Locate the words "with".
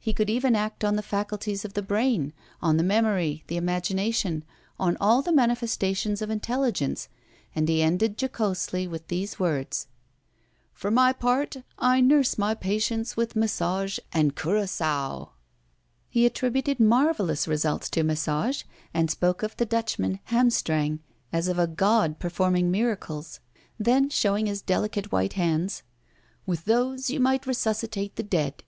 8.88-9.06, 13.16-13.36, 26.46-26.64